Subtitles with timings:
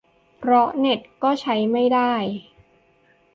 [0.39, 2.13] เพราะเน็ตก็ใช้ไม่ได้